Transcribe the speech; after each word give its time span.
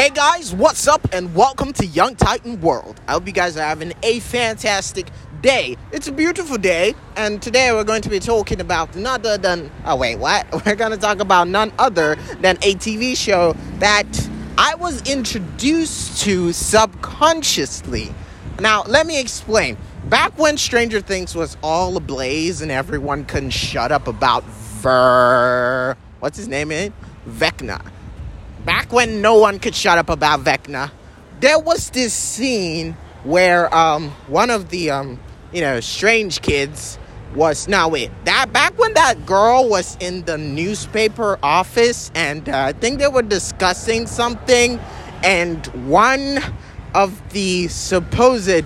Hey 0.00 0.08
guys, 0.08 0.54
what's 0.54 0.88
up, 0.88 1.06
and 1.12 1.34
welcome 1.34 1.74
to 1.74 1.84
Young 1.84 2.16
Titan 2.16 2.58
World. 2.62 2.98
I 3.06 3.12
hope 3.12 3.26
you 3.26 3.34
guys 3.34 3.58
are 3.58 3.66
having 3.66 3.92
a 4.02 4.20
fantastic 4.20 5.08
day. 5.42 5.76
It's 5.92 6.08
a 6.08 6.12
beautiful 6.12 6.56
day, 6.56 6.94
and 7.16 7.42
today 7.42 7.70
we're 7.70 7.84
going 7.84 8.00
to 8.00 8.08
be 8.08 8.18
talking 8.18 8.62
about 8.62 8.96
none 8.96 9.20
other 9.20 9.36
than 9.36 9.70
oh 9.84 9.96
wait, 9.96 10.16
what? 10.16 10.46
We're 10.64 10.74
going 10.74 10.92
to 10.92 10.96
talk 10.96 11.20
about 11.20 11.48
none 11.48 11.70
other 11.78 12.16
than 12.40 12.56
a 12.62 12.76
TV 12.76 13.14
show 13.14 13.52
that 13.80 14.06
I 14.56 14.74
was 14.74 15.02
introduced 15.02 16.22
to 16.22 16.54
subconsciously. 16.54 18.08
Now, 18.58 18.84
let 18.84 19.06
me 19.06 19.20
explain. 19.20 19.76
Back 20.06 20.38
when 20.38 20.56
Stranger 20.56 21.02
Things 21.02 21.34
was 21.34 21.58
all 21.62 21.98
ablaze 21.98 22.62
and 22.62 22.70
everyone 22.70 23.26
couldn't 23.26 23.50
shut 23.50 23.92
up 23.92 24.08
about 24.08 24.44
Ver, 24.44 25.94
what's 26.20 26.38
his 26.38 26.48
name? 26.48 26.72
In 26.72 26.94
Vecna 27.28 27.82
back 28.64 28.92
when 28.92 29.20
no 29.20 29.38
one 29.38 29.58
could 29.58 29.74
shut 29.74 29.98
up 29.98 30.08
about 30.08 30.40
Vecna, 30.40 30.90
there 31.40 31.58
was 31.58 31.90
this 31.90 32.12
scene 32.12 32.96
where 33.24 33.74
um, 33.74 34.10
one 34.28 34.50
of 34.50 34.70
the 34.70 34.90
um, 34.90 35.18
you 35.52 35.60
know 35.60 35.80
strange 35.80 36.42
kids 36.42 36.98
was 37.34 37.68
now 37.68 37.88
wait 37.88 38.10
that 38.24 38.52
back 38.52 38.76
when 38.78 38.92
that 38.94 39.24
girl 39.24 39.68
was 39.68 39.96
in 40.00 40.22
the 40.24 40.36
newspaper 40.36 41.38
office 41.42 42.10
and 42.14 42.48
uh, 42.48 42.58
I 42.58 42.72
think 42.72 42.98
they 42.98 43.08
were 43.08 43.22
discussing 43.22 44.06
something 44.06 44.80
and 45.22 45.64
one 45.88 46.40
of 46.94 47.22
the 47.30 47.68
supposed 47.68 48.64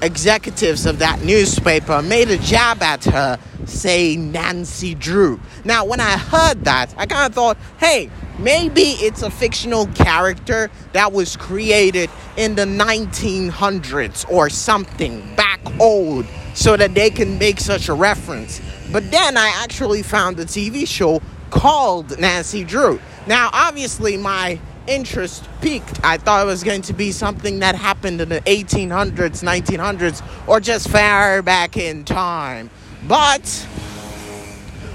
executives 0.00 0.86
of 0.86 1.00
that 1.00 1.22
newspaper 1.22 2.00
made 2.02 2.30
a 2.30 2.38
jab 2.38 2.82
at 2.82 3.04
her 3.04 3.38
say 3.64 4.16
Nancy 4.16 4.94
Drew. 4.94 5.40
Now 5.64 5.84
when 5.84 5.98
I 6.00 6.16
heard 6.16 6.64
that 6.64 6.94
I 6.96 7.06
kind 7.06 7.28
of 7.28 7.34
thought 7.34 7.58
hey 7.78 8.10
Maybe 8.38 8.92
it's 9.00 9.22
a 9.22 9.30
fictional 9.30 9.86
character 9.88 10.70
that 10.92 11.12
was 11.12 11.36
created 11.36 12.08
in 12.36 12.54
the 12.54 12.64
1900s 12.64 14.30
or 14.30 14.48
something 14.48 15.34
back 15.34 15.60
old 15.80 16.24
so 16.54 16.76
that 16.76 16.94
they 16.94 17.10
can 17.10 17.38
make 17.38 17.58
such 17.58 17.88
a 17.88 17.94
reference. 17.94 18.60
But 18.92 19.10
then 19.10 19.36
I 19.36 19.48
actually 19.62 20.02
found 20.02 20.38
a 20.38 20.44
TV 20.44 20.86
show 20.86 21.20
called 21.50 22.18
Nancy 22.20 22.62
Drew. 22.62 23.00
Now, 23.26 23.50
obviously, 23.52 24.16
my 24.16 24.60
interest 24.86 25.48
peaked. 25.60 26.00
I 26.04 26.16
thought 26.16 26.42
it 26.42 26.46
was 26.46 26.62
going 26.62 26.82
to 26.82 26.92
be 26.92 27.12
something 27.12 27.58
that 27.58 27.74
happened 27.74 28.20
in 28.20 28.28
the 28.28 28.40
1800s, 28.42 29.42
1900s, 29.42 30.22
or 30.48 30.60
just 30.60 30.88
far 30.88 31.42
back 31.42 31.76
in 31.76 32.04
time. 32.04 32.70
But 33.06 33.46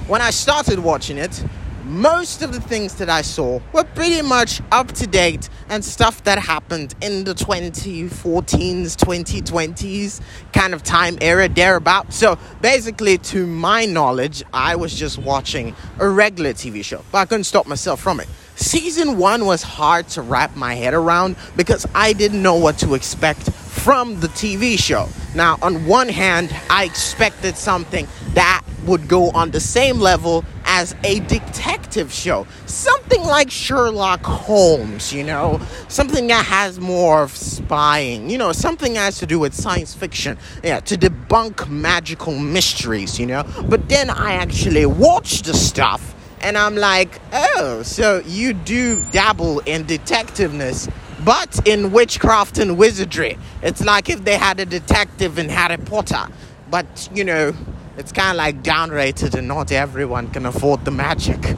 when 0.08 0.22
I 0.22 0.32
started 0.32 0.80
watching 0.80 1.18
it, 1.18 1.44
most 1.84 2.42
of 2.42 2.54
the 2.54 2.62
things 2.62 2.96
that 2.96 3.10
I 3.10 3.22
saw 3.22 3.60
were 3.74 3.84
pretty 3.84 4.22
much 4.22 4.62
up 4.72 4.92
to 4.94 5.08
date 5.08 5.50
and 5.70 5.84
stuff 5.84 6.24
that 6.24 6.40
happened 6.40 6.96
in 7.02 7.24
the 7.24 7.34
2014s, 7.34 8.96
2020s 8.96 10.22
kind 10.54 10.74
of 10.74 10.84
time 10.84 11.18
era 11.22 11.50
thereabout. 11.50 12.14
So 12.14 12.38
basically, 12.62 13.18
to 13.20 13.46
my 13.46 13.86
knowledge, 13.86 14.44
I 14.54 14.76
was 14.76 14.96
just 14.96 15.18
watching 15.18 15.76
a 16.00 16.08
regular 16.08 16.54
TV 16.54 16.84
show, 16.84 17.04
but 17.12 17.20
I 17.20 17.26
couldn't 17.26 17.46
stop 17.46 17.68
myself 17.68 18.00
from 18.02 18.20
it. 18.20 18.28
Season 18.56 19.18
one 19.18 19.46
was 19.46 19.64
hard 19.64 20.08
to 20.10 20.22
wrap 20.22 20.56
my 20.56 20.76
head 20.76 20.94
around 20.94 21.36
because 21.56 21.88
I 21.96 22.14
didn't 22.14 22.42
know 22.42 22.56
what 22.56 22.78
to 22.80 22.94
expect 22.94 23.50
from 23.52 24.20
the 24.20 24.28
TV 24.28 24.78
show. 24.78 25.10
Now, 25.36 25.58
on 25.62 25.86
one 25.88 26.08
hand, 26.08 26.56
I 26.70 26.86
expected 26.86 27.58
something 27.58 28.08
that 28.36 28.64
would 28.86 29.08
go 29.08 29.30
on 29.32 29.52
the 29.52 29.60
same 29.60 30.00
level 30.00 30.44
as 30.66 30.96
a 31.04 31.20
detective 31.22 32.12
show. 32.12 32.48
Something 32.66 33.22
like 33.24 33.52
Sherlock 33.52 34.26
Holmes, 34.26 35.14
you 35.14 35.24
know? 35.24 35.62
Something 35.88 36.28
that 36.28 36.46
has 36.46 36.80
more 36.80 37.24
of 37.24 37.32
spying, 37.32 38.30
you 38.30 38.38
know, 38.38 38.52
something 38.52 38.94
that 38.94 39.02
has 39.02 39.20
to 39.20 39.26
do 39.26 39.40
with 39.40 39.54
science 39.54 39.94
fiction, 39.94 40.38
yeah, 40.64 40.80
to 40.82 40.98
debunk 40.98 41.70
magical 41.70 42.38
mysteries, 42.38 43.20
you 43.20 43.26
know? 43.26 43.44
But 43.68 43.90
then 43.90 44.10
I 44.10 44.34
actually 44.34 44.86
watch 44.86 45.44
the 45.44 45.54
stuff 45.54 46.16
and 46.42 46.58
I'm 46.58 46.76
like, 46.76 47.22
oh, 47.32 47.84
so 47.84 48.22
you 48.26 48.54
do 48.54 49.02
dabble 49.12 49.60
in 49.60 49.86
detectiveness 49.86 50.92
but 51.24 51.66
in 51.68 51.92
witchcraft 51.92 52.58
and 52.58 52.78
wizardry. 52.78 53.38
It's 53.62 53.84
like 53.84 54.10
if 54.10 54.26
they 54.26 54.38
had 54.38 54.60
a 54.60 54.66
detective 54.66 55.40
in 55.40 55.50
Harry 55.50 55.78
Potter, 55.78 56.28
but 56.70 57.10
you 57.14 57.24
know, 57.24 57.54
it's 57.98 58.12
kind 58.12 58.32
of 58.32 58.38
like 58.38 58.64
downrated 58.64 59.36
and 59.36 59.48
not 59.48 59.72
everyone 59.72 60.30
can 60.32 60.46
afford 60.46 60.84
the 60.86 60.92
magic. 60.92 61.56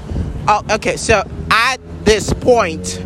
Oh, 0.48 0.64
okay, 0.72 0.98
so 0.98 1.24
at 1.50 1.78
this 2.04 2.34
point, 2.34 3.04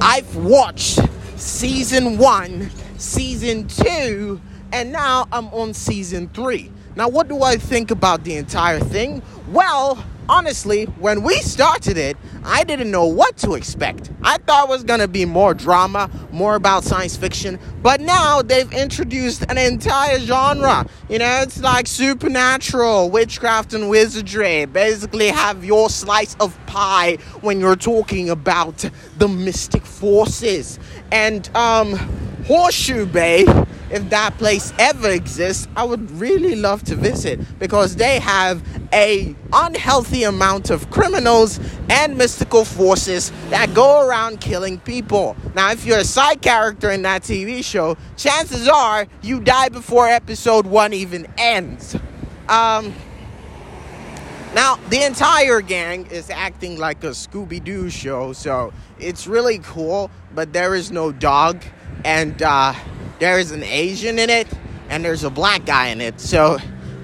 I've 0.00 0.36
watched 0.36 1.00
season 1.36 2.18
one, 2.18 2.70
season 2.98 3.66
two, 3.68 4.40
and 4.72 4.92
now 4.92 5.26
I'm 5.32 5.46
on 5.48 5.74
season 5.74 6.28
three. 6.28 6.70
Now, 6.96 7.08
what 7.08 7.28
do 7.28 7.42
I 7.42 7.56
think 7.56 7.90
about 7.90 8.24
the 8.24 8.36
entire 8.36 8.80
thing? 8.80 9.22
Well, 9.50 10.02
honestly, 10.28 10.84
when 10.84 11.22
we 11.22 11.36
started 11.36 11.98
it, 11.98 12.16
I 12.46 12.62
didn't 12.62 12.92
know 12.92 13.06
what 13.06 13.36
to 13.38 13.54
expect. 13.54 14.12
I 14.22 14.38
thought 14.38 14.68
it 14.68 14.70
was 14.70 14.84
gonna 14.84 15.08
be 15.08 15.24
more 15.24 15.52
drama, 15.52 16.08
more 16.30 16.54
about 16.54 16.84
science 16.84 17.16
fiction, 17.16 17.58
but 17.82 18.00
now 18.00 18.40
they've 18.40 18.72
introduced 18.72 19.44
an 19.48 19.58
entire 19.58 20.20
genre. 20.20 20.86
You 21.08 21.18
know, 21.18 21.40
it's 21.42 21.60
like 21.60 21.88
supernatural, 21.88 23.10
witchcraft, 23.10 23.74
and 23.74 23.90
wizardry. 23.90 24.64
Basically, 24.64 25.26
have 25.28 25.64
your 25.64 25.90
slice 25.90 26.36
of 26.38 26.56
pie 26.66 27.16
when 27.40 27.58
you're 27.58 27.74
talking 27.74 28.30
about 28.30 28.88
the 29.18 29.26
mystic 29.26 29.84
forces. 29.84 30.78
And, 31.10 31.50
um, 31.56 31.94
Horseshoe 32.46 33.06
Bay 33.06 33.44
if 33.90 34.10
that 34.10 34.36
place 34.38 34.72
ever 34.78 35.10
exists, 35.10 35.68
I 35.76 35.84
would 35.84 36.10
really 36.12 36.56
love 36.56 36.82
to 36.84 36.96
visit 36.96 37.40
because 37.58 37.96
they 37.96 38.18
have 38.18 38.62
a 38.92 39.34
unhealthy 39.52 40.24
amount 40.24 40.70
of 40.70 40.90
criminals 40.90 41.60
and 41.90 42.16
mystical 42.16 42.64
forces 42.64 43.32
that 43.50 43.72
go 43.74 44.06
around 44.06 44.40
killing 44.40 44.78
people. 44.80 45.36
Now, 45.54 45.70
if 45.72 45.84
you're 45.84 45.98
a 45.98 46.04
side 46.04 46.42
character 46.42 46.90
in 46.90 47.02
that 47.02 47.22
TV 47.22 47.64
show, 47.64 47.96
chances 48.16 48.68
are 48.68 49.06
you 49.22 49.40
die 49.40 49.68
before 49.68 50.08
episode 50.08 50.66
1 50.66 50.92
even 50.92 51.26
ends. 51.38 51.96
Um 52.48 52.94
now, 54.54 54.76
the 54.88 55.04
entire 55.04 55.60
gang 55.60 56.06
is 56.06 56.30
acting 56.30 56.78
like 56.78 57.04
a 57.04 57.08
Scooby 57.08 57.62
Doo 57.62 57.90
show, 57.90 58.32
so 58.32 58.72
it's 58.98 59.26
really 59.26 59.58
cool, 59.58 60.10
but 60.34 60.54
there 60.54 60.74
is 60.74 60.90
no 60.90 61.12
dog, 61.12 61.62
and 62.06 62.40
uh, 62.40 62.72
there 63.18 63.38
is 63.38 63.50
an 63.50 63.62
Asian 63.62 64.18
in 64.18 64.30
it 64.30 64.48
and 64.88 65.04
there's 65.04 65.24
a 65.24 65.30
black 65.30 65.64
guy 65.64 65.88
in 65.88 66.00
it. 66.00 66.20
So 66.20 66.58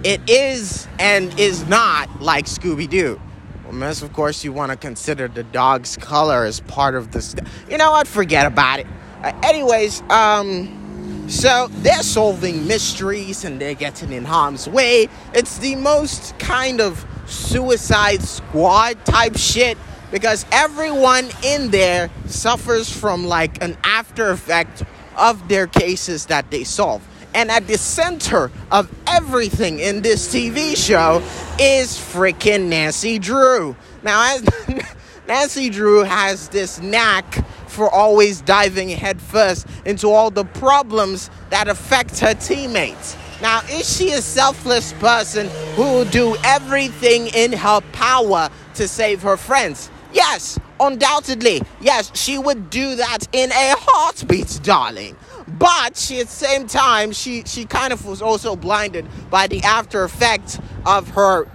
it 0.04 0.20
is 0.28 0.86
and 0.98 1.38
is 1.38 1.66
not 1.68 2.20
like 2.20 2.46
Scooby 2.46 2.88
Doo. 2.88 3.20
Unless, 3.68 4.02
of 4.02 4.12
course, 4.12 4.44
you 4.44 4.52
want 4.52 4.70
to 4.70 4.76
consider 4.76 5.28
the 5.28 5.44
dog's 5.44 5.96
color 5.96 6.44
as 6.44 6.60
part 6.60 6.94
of 6.94 7.12
the. 7.12 7.22
St- 7.22 7.46
you 7.70 7.78
know 7.78 7.90
what? 7.92 8.06
Forget 8.06 8.46
about 8.46 8.80
it. 8.80 8.86
Uh, 9.22 9.32
anyways, 9.44 10.02
um, 10.10 11.26
so 11.28 11.68
they're 11.70 12.02
solving 12.02 12.66
mysteries 12.66 13.44
and 13.44 13.60
they're 13.60 13.74
getting 13.74 14.12
in 14.12 14.24
harm's 14.24 14.68
way. 14.68 15.08
It's 15.32 15.58
the 15.58 15.76
most 15.76 16.38
kind 16.38 16.80
of 16.80 17.06
Suicide 17.26 18.22
Squad 18.22 19.04
type 19.06 19.38
shit 19.38 19.78
because 20.10 20.44
everyone 20.52 21.30
in 21.42 21.70
there 21.70 22.10
suffers 22.26 22.94
from 22.94 23.24
like 23.24 23.62
an 23.62 23.78
after 23.84 24.30
effect 24.30 24.82
of 25.16 25.48
their 25.48 25.66
cases 25.66 26.26
that 26.26 26.50
they 26.50 26.64
solve. 26.64 27.06
And 27.34 27.50
at 27.50 27.66
the 27.66 27.78
center 27.78 28.50
of 28.70 28.90
everything 29.06 29.78
in 29.78 30.02
this 30.02 30.32
TV 30.32 30.76
show 30.76 31.22
is 31.58 31.96
freaking 31.96 32.68
Nancy 32.68 33.18
Drew. 33.18 33.74
Now, 34.02 34.36
Nancy 35.28 35.70
Drew 35.70 36.00
has 36.00 36.48
this 36.48 36.80
knack 36.80 37.44
for 37.68 37.88
always 37.88 38.42
diving 38.42 38.90
headfirst 38.90 39.66
into 39.86 40.10
all 40.10 40.30
the 40.30 40.44
problems 40.44 41.30
that 41.48 41.68
affect 41.68 42.18
her 42.20 42.34
teammates. 42.34 43.16
Now, 43.40 43.60
is 43.70 43.96
she 43.96 44.10
a 44.10 44.20
selfless 44.20 44.92
person 44.94 45.48
who 45.74 45.82
will 45.82 46.04
do 46.04 46.36
everything 46.44 47.28
in 47.28 47.52
her 47.52 47.80
power 47.92 48.50
to 48.74 48.86
save 48.86 49.22
her 49.22 49.36
friends? 49.36 49.90
Yes, 50.12 50.58
undoubtedly. 50.78 51.62
Yes, 51.80 52.12
she 52.14 52.38
would 52.38 52.68
do 52.70 52.94
that 52.96 53.26
in 53.32 53.50
a 53.50 53.74
heartbeat, 53.78 54.60
darling. 54.62 55.16
But 55.58 55.96
she, 55.96 56.20
at 56.20 56.26
the 56.26 56.32
same 56.32 56.66
time, 56.66 57.12
she, 57.12 57.42
she 57.44 57.64
kind 57.64 57.92
of 57.92 58.06
was 58.06 58.22
also 58.22 58.56
blinded 58.56 59.06
by 59.30 59.46
the 59.46 59.62
after 59.62 60.04
effect 60.04 60.60
of 60.86 61.08
her 61.10 61.46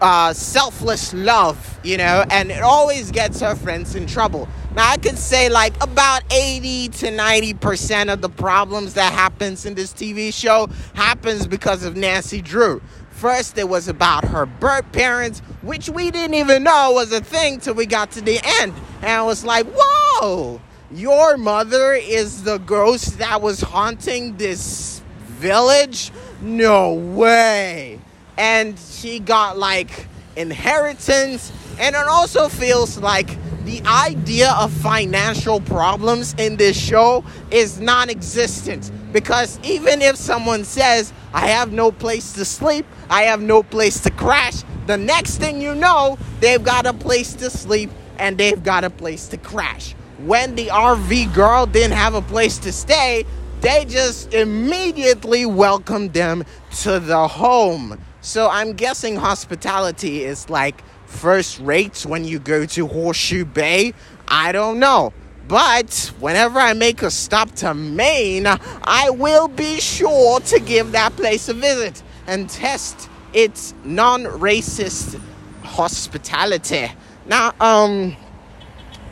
uh, 0.00 0.32
selfless 0.32 1.12
love, 1.12 1.78
you 1.82 1.96
know, 1.96 2.24
and 2.30 2.50
it 2.50 2.62
always 2.62 3.10
gets 3.10 3.40
her 3.40 3.54
friends 3.54 3.94
in 3.94 4.06
trouble. 4.06 4.48
Now, 4.74 4.88
I 4.88 4.96
could 4.96 5.18
say 5.18 5.48
like 5.48 5.74
about 5.82 6.22
80 6.32 6.88
to 6.88 7.06
90% 7.06 8.12
of 8.12 8.20
the 8.20 8.28
problems 8.28 8.94
that 8.94 9.12
happens 9.12 9.66
in 9.66 9.74
this 9.74 9.92
TV 9.92 10.32
show 10.32 10.68
happens 10.94 11.46
because 11.46 11.84
of 11.84 11.96
Nancy 11.96 12.40
Drew. 12.40 12.80
First, 13.10 13.58
it 13.58 13.68
was 13.68 13.88
about 13.88 14.24
her 14.24 14.46
birth 14.46 14.90
parents, 14.92 15.40
which 15.62 15.90
we 15.90 16.10
didn't 16.10 16.34
even 16.34 16.62
know 16.62 16.92
was 16.94 17.12
a 17.12 17.20
thing 17.20 17.60
till 17.60 17.74
we 17.74 17.84
got 17.84 18.12
to 18.12 18.22
the 18.22 18.40
end. 18.60 18.72
And 19.02 19.10
I 19.10 19.22
was 19.22 19.44
like, 19.44 19.66
whoa, 19.66 20.60
your 20.92 21.36
mother 21.36 21.92
is 21.92 22.42
the 22.42 22.58
ghost 22.58 23.18
that 23.18 23.40
was 23.40 23.60
haunting 23.60 24.36
this 24.36 25.02
village? 25.22 26.10
No 26.40 26.94
way. 26.94 28.00
And 28.36 28.78
she 28.78 29.20
got 29.20 29.58
like 29.58 30.08
inheritance, 30.36 31.52
and 31.78 31.94
it 31.94 32.06
also 32.06 32.48
feels 32.48 32.98
like 32.98 33.36
the 33.64 33.82
idea 33.86 34.52
of 34.52 34.72
financial 34.72 35.60
problems 35.60 36.34
in 36.38 36.56
this 36.56 36.78
show 36.78 37.24
is 37.50 37.80
non 37.80 38.10
existent. 38.10 38.90
Because 39.12 39.58
even 39.62 40.02
if 40.02 40.16
someone 40.16 40.64
says, 40.64 41.12
I 41.32 41.46
have 41.48 41.72
no 41.72 41.92
place 41.92 42.32
to 42.34 42.44
sleep, 42.44 42.86
I 43.08 43.22
have 43.22 43.40
no 43.40 43.62
place 43.62 44.00
to 44.00 44.10
crash, 44.10 44.62
the 44.86 44.96
next 44.96 45.38
thing 45.38 45.60
you 45.60 45.74
know, 45.74 46.18
they've 46.40 46.62
got 46.62 46.86
a 46.86 46.92
place 46.92 47.34
to 47.34 47.50
sleep 47.50 47.90
and 48.18 48.36
they've 48.38 48.62
got 48.62 48.84
a 48.84 48.90
place 48.90 49.28
to 49.28 49.36
crash. 49.36 49.94
When 50.24 50.54
the 50.54 50.66
RV 50.66 51.32
girl 51.34 51.64
didn't 51.66 51.96
have 51.96 52.14
a 52.14 52.20
place 52.20 52.58
to 52.58 52.72
stay, 52.72 53.24
they 53.62 53.86
just 53.86 54.34
immediately 54.34 55.46
welcomed 55.46 56.12
them 56.12 56.44
to 56.82 57.00
the 57.00 57.26
home. 57.26 57.98
So 58.20 58.48
I'm 58.50 58.74
guessing 58.74 59.16
hospitality 59.16 60.24
is 60.24 60.50
like 60.50 60.82
first 61.06 61.58
rates 61.60 62.04
when 62.04 62.24
you 62.24 62.38
go 62.38 62.66
to 62.66 62.86
Horseshoe 62.86 63.44
Bay? 63.44 63.94
I 64.28 64.52
don't 64.52 64.78
know. 64.78 65.12
But 65.48 66.12
whenever 66.20 66.58
I 66.60 66.74
make 66.74 67.02
a 67.02 67.10
stop 67.10 67.50
to 67.56 67.74
Maine, 67.74 68.46
I 68.46 69.10
will 69.10 69.48
be 69.48 69.80
sure 69.80 70.40
to 70.40 70.60
give 70.60 70.92
that 70.92 71.16
place 71.16 71.48
a 71.48 71.54
visit 71.54 72.02
and 72.26 72.48
test 72.48 73.08
its 73.32 73.74
non-racist 73.84 75.20
hospitality. 75.64 76.88
Now, 77.26 77.52
um, 77.58 78.16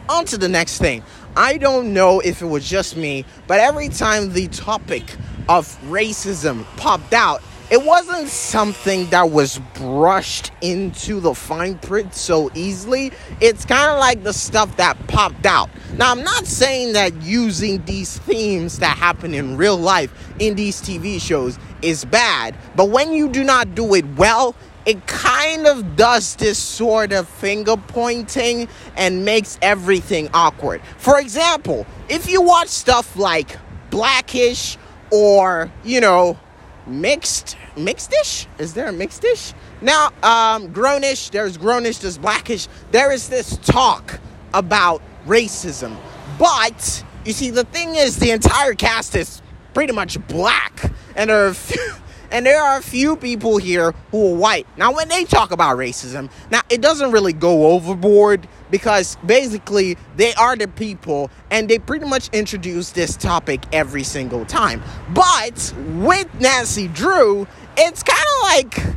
on 0.09 0.25
to 0.27 0.39
the 0.39 0.49
next 0.49 0.79
thing. 0.79 1.03
I 1.37 1.59
don't 1.59 1.93
know 1.93 2.21
if 2.21 2.43
it 2.43 2.47
was 2.47 2.69
just 2.69 2.97
me, 2.97 3.25
but 3.47 3.61
every 3.61 3.89
time 3.89 4.33
the 4.33 4.49
topic 4.49 5.05
of 5.49 5.67
racism 5.83 6.65
popped 6.77 7.15
out, 7.15 7.43
it 7.71 7.85
wasn't 7.85 8.29
something 8.29 9.11
that 9.11 9.31
was 9.31 9.61
brushed 9.75 10.53
into 10.63 11.21
the 11.21 11.35
fine 11.35 11.79
print 11.79 12.15
so 12.15 12.51
easily. 12.55 13.13
It's 13.43 13.67
kind 13.67 13.91
of 13.91 13.99
like 13.99 14.23
the 14.23 14.33
stuff 14.33 14.75
that 14.79 14.97
popped 15.07 15.45
out. 15.45 15.69
Now, 15.99 16.11
I'm 16.11 16.25
not 16.25 16.47
saying 16.47 16.95
that 16.95 17.15
using 17.23 17.85
these 17.85 18.19
themes 18.21 18.79
that 18.79 18.97
happen 18.97 19.35
in 19.35 19.59
real 19.59 19.77
life 19.77 20.11
in 20.39 20.55
these 20.55 20.81
TV 20.81 21.21
shows 21.21 21.59
is 21.83 22.07
bad, 22.07 22.57
but 22.75 22.87
when 22.87 23.13
you 23.13 23.29
do 23.29 23.45
not 23.45 23.75
do 23.75 23.95
it 23.95 24.07
well, 24.17 24.57
it 24.89 25.07
kind 25.07 25.67
of 25.67 25.97
does 25.97 26.35
this 26.37 26.59
sort 26.59 27.13
of 27.13 27.29
finger 27.29 27.77
pointing 27.77 28.67
and 28.97 29.23
makes 29.23 29.59
everything 29.61 30.31
awkward. 30.33 30.81
For 30.97 31.21
example, 31.21 31.87
if 32.09 32.31
you 32.31 32.41
watch 32.41 32.69
stuff 32.69 33.15
like 33.15 33.59
Blackish 33.91 34.79
or, 35.11 35.71
you 35.85 36.01
know, 36.01 36.39
mixed 36.87 37.59
mixed 37.77 38.11
dish 38.11 38.47
is 38.59 38.73
there 38.73 38.89
a 38.89 38.93
mixed 38.93 39.21
dish 39.21 39.53
now 39.83 40.07
um 40.23 40.73
grownish 40.73 41.31
there's 41.31 41.59
grownish 41.59 42.01
there's 42.01 42.17
blackish. 42.17 42.67
There 42.93 43.13
is 43.13 43.29
this 43.29 43.59
talk 43.59 44.19
about 44.55 45.03
racism. 45.27 45.95
But 46.39 47.05
you 47.27 47.35
see 47.35 47.51
the 47.51 47.65
thing 47.65 47.95
is 47.95 48.17
the 48.17 48.31
entire 48.31 48.73
cast 48.73 49.15
is 49.17 49.43
pretty 49.75 49.93
much 49.93 50.19
black 50.29 50.91
and 51.15 51.29
there 51.29 51.49
are 51.49 51.53
few, 51.53 51.93
and 52.31 52.47
there 52.47 52.63
are 52.63 52.79
a 52.79 52.83
few 52.83 53.17
people 53.17 53.59
here 53.59 53.93
who 54.11 54.33
are 54.33 54.37
white 54.37 54.67
now 54.77 54.93
when 54.93 55.09
they 55.09 55.25
talk 55.25 55.51
about 55.51 55.77
racism 55.77 56.31
now 56.51 56.61
it 56.71 56.81
doesn't 56.81 57.13
really 57.13 57.33
go 57.33 57.73
overboard 57.73 58.47
because 58.71 59.17
basically 59.27 59.97
they 60.17 60.35
are 60.35 60.57
the 60.57 60.69
people 60.69 61.31
and 61.51 61.69
they 61.69 61.79
pretty 61.79 62.07
much 62.07 62.29
introduce 62.33 62.91
this 62.91 63.17
topic 63.17 63.63
every 63.73 64.03
single 64.03 64.45
time. 64.45 64.83
But 65.15 65.73
with 65.95 66.29
Nancy 66.41 66.89
Drew, 66.89 67.47
it's 67.77 68.03
kind 68.03 68.19
of 68.19 68.43
like 68.43 68.97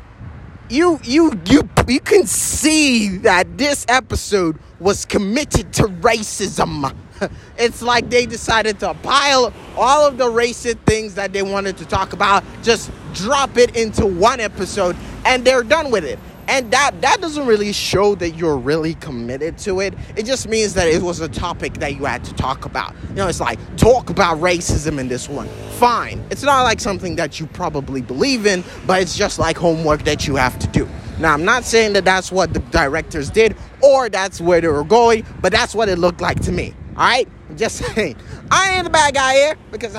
you 0.70 1.00
you 1.04 1.40
you 1.46 1.70
you 1.88 2.00
can 2.00 2.26
see 2.26 3.18
that 3.20 3.58
this 3.58 3.86
episode 3.88 4.58
was 4.80 5.06
committed 5.06 5.74
to 5.74 5.84
racism. 5.84 6.96
It's 7.58 7.82
like 7.82 8.10
they 8.10 8.26
decided 8.26 8.80
to 8.80 8.94
pile 8.96 9.54
all 9.78 10.08
of 10.08 10.18
the 10.18 10.26
racist 10.26 10.80
things 10.86 11.16
that 11.16 11.32
they 11.32 11.44
wanted 11.44 11.78
to 11.78 11.86
talk 11.86 12.14
about, 12.14 12.44
just 12.64 12.92
drop 13.14 13.58
it 13.58 13.76
into 13.76 14.06
one 14.06 14.40
episode, 14.40 14.96
and 15.26 15.46
they're 15.46 15.64
done 15.64 15.92
with 15.92 16.04
it. 16.04 16.18
And 16.48 16.72
that 16.72 17.00
that 17.02 17.22
doesn't 17.22 17.46
really 17.46 17.72
show 17.72 18.16
that 18.16 18.32
you're 18.32 18.58
really 18.58 18.96
committed 18.96 19.58
to 19.60 19.80
it. 19.80 19.94
It 20.16 20.26
just 20.26 20.50
means 20.50 20.74
that 20.74 20.88
it 20.88 21.02
was 21.02 21.20
a 21.20 21.30
topic 21.30 21.76
that 21.76 21.96
you 21.96 22.06
had 22.06 22.24
to 22.26 22.34
talk 22.34 22.66
about. 22.66 22.96
You 23.10 23.16
know 23.16 23.28
it's 23.28 23.40
like 23.40 23.60
talk 23.78 24.10
about 24.10 24.40
racism 24.40 25.00
in 25.00 25.08
this 25.08 25.30
one. 25.30 25.48
Fine. 25.78 26.24
It's 26.32 26.44
not 26.44 26.64
like 26.64 26.80
something 26.80 27.16
that 27.18 27.40
you 27.40 27.46
probably 27.48 28.02
believe 28.02 28.48
in 28.48 28.64
but 28.88 29.02
it's 29.02 29.16
just 29.16 29.40
like 29.40 29.56
homework 29.58 30.04
that 30.04 30.28
you 30.28 30.36
have 30.36 30.58
to 30.60 30.68
do. 30.68 30.90
Now 31.20 31.34
i'm 31.34 31.46
not 31.46 31.64
saying 31.64 31.94
that 31.94 32.04
that's 32.04 32.32
what 32.32 32.54
the 32.54 32.60
directors 32.72 33.30
did 33.30 33.56
or 33.82 34.10
that's 34.10 34.42
where 34.42 34.60
they 34.60 34.68
were 34.68 34.84
going 34.84 35.24
but 35.42 35.52
that's 35.52 35.76
what 35.76 35.88
it 35.88 36.00
looked 36.00 36.20
like 36.20 36.40
to 36.42 36.52
me 36.52 36.74
all 36.96 37.04
right? 37.04 37.28
I'm 37.50 37.58
just 37.58 37.78
saying. 37.96 38.16
I 38.50 38.76
ain't 38.76 38.84
the 38.86 38.90
bad 38.90 39.14
guy 39.14 39.34
here 39.34 39.56
because 39.72 39.96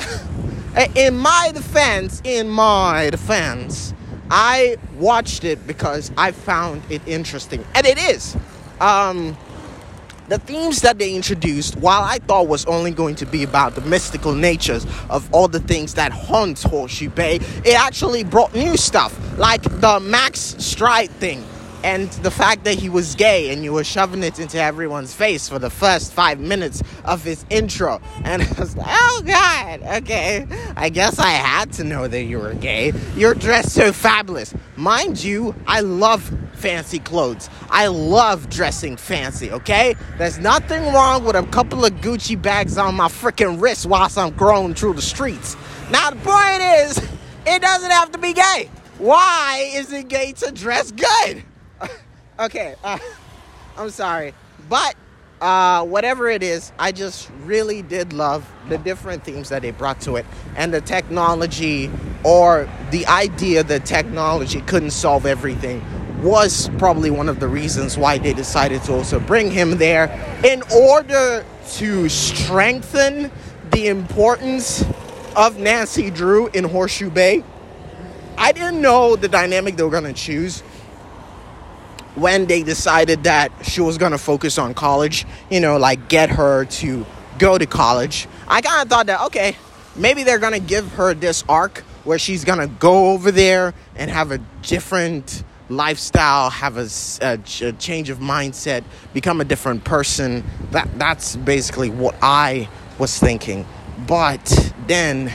in 0.95 1.17
my 1.17 1.51
defense 1.55 2.21
in 2.25 2.49
my 2.49 3.11
defense 3.11 3.95
I 4.35 4.79
watched 4.95 5.45
it 5.45 5.67
because 5.67 6.11
I 6.17 6.33
found 6.33 6.83
it 6.89 7.03
interesting, 7.07 7.63
and 7.75 7.87
it 7.87 7.99
is. 7.99 8.35
Um, 8.81 9.37
the 10.29 10.39
themes 10.39 10.81
that 10.81 10.99
they 10.99 11.15
introduced, 11.15 11.77
while 11.77 12.03
I 12.03 12.17
thought 12.17 12.49
was 12.49 12.65
only 12.65 12.93
going 12.93 13.17
to 13.17 13.27
be 13.27 13.43
about 13.43 13.75
the 13.75 13.83
mystical 13.83 14.35
natures 14.35 14.87
of 15.11 15.29
all 15.35 15.49
the 15.49 15.61
things 15.61 15.93
that 15.95 16.13
haunt 16.13 16.63
Horseshoe 16.63 17.11
Bay, 17.11 17.41
it 17.63 17.79
actually 17.79 18.25
brought 18.25 18.55
new 18.55 18.79
stuff, 18.79 19.15
like 19.39 19.63
the 19.65 20.01
Max 20.01 20.57
Stride 20.59 21.11
thing 21.11 21.45
and 21.85 22.11
the 22.11 22.31
fact 22.31 22.65
that 22.65 22.79
he 22.79 22.89
was 22.89 23.15
gay 23.15 23.53
and 23.53 23.65
you 23.65 23.73
were 23.73 23.85
shoving 23.85 24.23
it 24.23 24.39
into 24.39 24.61
everyone's 24.61 25.15
face 25.15 25.49
for 25.49 25.59
the 25.59 25.71
first 25.71 26.13
five 26.13 26.39
minutes 26.39 26.83
of 27.05 27.25
his 27.25 27.45
intro. 27.51 28.01
And 28.25 28.43
I 28.43 28.49
was 28.59 28.77
like, 28.77 28.87
oh 28.89 29.23
God, 29.25 29.83
okay. 30.03 30.47
I 30.77 30.89
guess 30.89 31.19
I 31.19 31.31
had 31.31 31.73
to 31.75 31.85
know 31.85 32.07
that 32.07 32.23
you 32.23 32.39
were 32.39 32.55
gay. 32.55 32.93
You're 33.17 33.35
dressed 33.35 33.75
so 33.75 33.93
fabulous. 33.93 34.55
Mind 34.77 35.23
you, 35.23 35.55
I 35.67 35.81
love 35.81 36.33
fancy 36.55 36.99
clothes. 36.99 37.51
I 37.71 37.89
love 37.89 38.49
dressing 38.49 38.97
fancy, 38.97 39.51
okay? 39.51 39.97
There's 40.19 40.39
nothing 40.39 40.93
wrong 40.93 41.25
with 41.25 41.37
a 41.37 41.43
couple 41.45 41.85
of 41.85 41.93
Gucci 41.95 42.41
bags 42.41 42.79
on 42.79 42.95
my 42.95 43.09
freaking 43.09 43.61
wrist 43.61 43.87
whilst 43.87 44.17
I'm 44.17 44.31
growing 44.35 44.75
through 44.75 44.95
the 44.95 45.03
streets. 45.03 45.57
Now, 45.91 46.11
the 46.11 46.17
point 46.17 46.63
is, 46.63 46.99
it 47.47 47.61
doesn't 47.61 47.91
have 47.91 48.13
to 48.13 48.19
be 48.19 48.33
gay. 48.33 48.71
Why 48.99 49.71
is 49.75 49.93
it 49.93 50.09
gay 50.09 50.33
to 50.33 50.53
dress 50.53 50.93
good? 50.93 51.43
Okay, 52.39 52.75
uh, 52.85 52.99
I'm 53.77 53.91
sorry, 53.91 54.35
but 54.69 54.95
uh, 55.41 55.85
whatever 55.85 56.29
it 56.29 56.43
is, 56.43 56.73
I 56.79 56.93
just 56.93 57.31
really 57.45 57.83
did 57.83 58.13
love 58.13 58.49
the 58.69 58.79
different 58.79 59.25
themes 59.25 59.49
that 59.49 59.63
they 59.63 59.73
brought 59.73 60.01
to 60.03 60.17
it, 60.17 60.27
and 60.57 60.73
the 60.73 60.81
technology 60.81 61.91
or 62.25 62.69
the 62.91 63.07
idea 63.07 63.65
that 63.65 63.85
technology 63.85 64.61
couldn't 64.63 64.93
solve 64.93 65.27
everything 65.27 65.85
was 66.23 66.71
probably 66.79 67.11
one 67.11 67.29
of 67.29 67.41
the 67.41 67.49
reasons 67.49 67.99
why 67.99 68.17
they 68.17 68.33
decided 68.33 68.81
to 68.85 68.93
also 68.93 69.19
bring 69.19 69.51
him 69.51 69.79
there 69.79 70.05
in 70.45 70.63
order 70.73 71.45
to 71.69 72.09
strengthen 72.09 73.31
the 73.73 73.89
importance 73.89 74.85
of 75.35 75.59
Nancy 75.59 76.11
Drew 76.11 76.47
in 76.49 76.63
Horseshoe 76.63 77.11
Bay. 77.11 77.43
I 78.39 78.53
didn't 78.53 78.81
know 78.81 79.17
the 79.17 79.29
dynamic 79.29 79.77
they 79.77 79.83
were 79.83 79.91
going 79.91 80.05
to 80.05 80.13
choose 80.13 80.63
when 82.15 82.47
they 82.47 82.63
decided 82.63 83.25
that 83.25 83.51
she 83.65 83.81
was 83.81 83.99
going 83.99 84.13
to 84.13 84.19
focus 84.19 84.59
on 84.59 84.75
college, 84.75 85.25
you 85.51 85.61
know, 85.61 85.79
like 85.79 86.09
get 86.09 86.31
her 86.31 86.65
to 86.67 87.07
go 87.39 87.59
to 87.59 87.67
college, 87.67 88.29
I 88.49 88.61
kind 88.61 88.83
of 88.83 88.89
thought 88.89 89.07
that, 89.07 89.23
okay, 89.27 89.57
maybe 89.97 90.23
they're 90.23 90.39
going 90.39 90.53
to 90.53 90.61
give 90.61 90.93
her 90.93 91.15
this 91.15 91.45
arc 91.49 91.79
where 92.05 92.19
she's 92.19 92.45
going 92.45 92.59
to 92.59 92.67
go 92.67 93.13
over 93.13 93.31
there 93.31 93.75
and 93.97 94.11
have 94.11 94.33
a 94.33 94.39
different 94.63 95.45
lifestyle, 95.69 96.51
have 96.51 96.77
a, 96.77 96.89
a, 97.23 97.39
a, 97.63 97.73
change 97.73 98.11
of 98.11 98.19
mindset, 98.19 98.85
become 99.15 99.41
a 99.41 99.45
different 99.45 99.85
person. 99.85 100.45
That 100.71 100.89
that's 100.99 101.37
basically 101.37 101.91
what 101.91 102.15
I 102.21 102.69
was 102.99 103.19
thinking. 103.19 103.67
But 104.07 104.75
then 104.87 105.33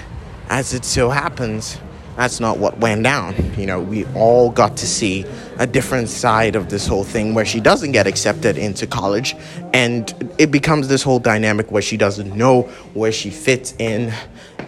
as 0.50 0.74
it 0.74 0.86
so 0.86 1.10
happens, 1.10 1.80
that's 2.18 2.40
not 2.40 2.58
what 2.58 2.80
went 2.80 3.04
down. 3.04 3.36
You 3.58 3.68
know, 3.68 3.80
we 3.80 4.06
all 4.16 4.50
got 4.50 4.76
to 4.78 4.88
see 4.88 5.24
a 5.60 5.68
different 5.68 6.10
side 6.10 6.56
of 6.56 6.68
this 6.68 6.88
whole 6.88 7.04
thing 7.04 7.36
where 7.36 7.46
she 7.46 7.60
doesn't 7.60 7.92
get 7.92 8.08
accepted 8.08 8.58
into 8.58 8.88
college 8.88 9.36
and 9.72 10.12
it 10.40 10.50
becomes 10.50 10.88
this 10.88 11.04
whole 11.04 11.20
dynamic 11.20 11.72
where 11.72 11.82
she 11.82 11.96
doesn't 11.96 12.36
know 12.36 12.64
where 12.96 13.12
she 13.12 13.30
fits 13.30 13.76
in. 13.78 14.12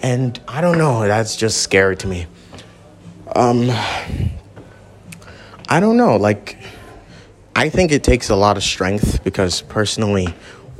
And 0.03 0.39
I 0.47 0.61
don't 0.61 0.77
know, 0.77 1.01
that's 1.07 1.35
just 1.35 1.63
scary 1.63 1.97
to 1.97 2.07
me. 2.07 2.27
Um, 3.35 3.71
I 5.67 5.79
don't 5.79 5.97
know, 5.97 6.17
like, 6.17 6.57
I 7.55 7.69
think 7.69 7.91
it 7.91 8.03
takes 8.03 8.29
a 8.29 8.35
lot 8.35 8.57
of 8.57 8.63
strength 8.63 9.23
because 9.23 9.63
personally, 9.63 10.35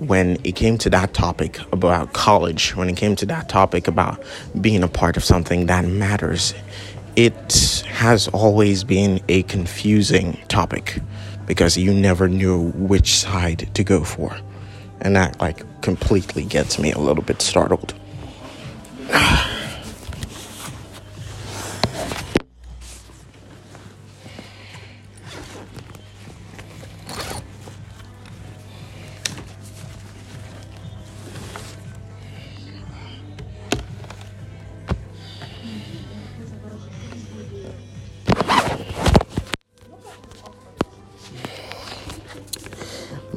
when 0.08 0.38
it 0.44 0.54
came 0.54 0.78
to 0.80 0.90
that 0.90 1.14
topic 1.14 1.60
about 1.74 2.14
college, 2.14 2.76
when 2.76 2.90
it 2.90 2.96
came 2.96 3.16
to 3.18 3.26
that 3.26 3.50
topic 3.50 3.88
about 3.88 4.24
being 4.62 4.82
a 4.84 4.88
part 4.88 5.18
of 5.18 5.24
something 5.24 5.66
that 5.66 5.86
matters, 5.86 6.54
it 7.16 7.84
has 7.88 8.28
always 8.30 8.84
been 8.84 9.22
a 9.28 9.44
confusing 9.44 10.40
topic 10.48 11.00
because 11.46 11.78
you 11.78 11.94
never 11.94 12.30
knew 12.30 12.72
which 12.72 13.16
side 13.16 13.70
to 13.74 13.84
go 13.84 14.04
for. 14.04 14.38
And 15.02 15.16
that 15.16 15.40
like 15.42 15.64
completely 15.82 16.46
gets 16.46 16.80
me 16.80 16.92
a 16.92 17.00
little 17.00 17.24
bit 17.24 17.42
startled. 17.42 17.94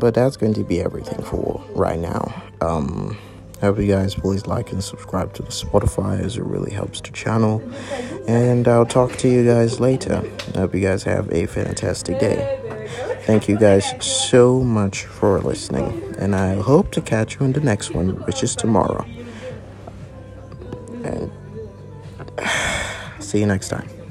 but 0.02 0.14
that's 0.14 0.36
going 0.36 0.52
to 0.52 0.64
be 0.64 0.80
everything 0.80 1.22
for 1.22 1.64
right 1.76 2.00
now. 2.00 2.42
Um, 2.60 3.16
hope 3.60 3.78
you 3.78 3.86
guys 3.86 4.16
please 4.16 4.48
like 4.48 4.72
and 4.72 4.82
subscribe 4.82 5.32
to 5.34 5.42
the 5.42 5.52
Spotify 5.52 6.18
as 6.18 6.36
it 6.36 6.42
really 6.42 6.72
helps 6.72 7.00
the 7.00 7.12
channel. 7.12 7.62
And 8.26 8.66
I'll 8.66 8.84
talk 8.84 9.12
to 9.18 9.28
you 9.28 9.46
guys 9.46 9.78
later. 9.78 10.20
I 10.56 10.58
hope 10.58 10.74
you 10.74 10.80
guys 10.80 11.04
have 11.04 11.32
a 11.32 11.46
fantastic 11.46 12.18
day. 12.18 12.58
Thank 13.26 13.48
you 13.48 13.56
guys 13.56 13.94
so 14.04 14.58
much 14.64 15.04
for 15.04 15.40
listening. 15.40 16.16
And 16.18 16.34
I 16.34 16.56
hope 16.56 16.90
to 16.92 17.00
catch 17.00 17.38
you 17.38 17.46
in 17.46 17.52
the 17.52 17.60
next 17.60 17.92
one, 17.92 18.08
which 18.26 18.42
is 18.42 18.56
tomorrow. 18.56 19.06
And 21.04 21.30
see 23.22 23.38
you 23.38 23.46
next 23.46 23.68
time. 23.68 24.01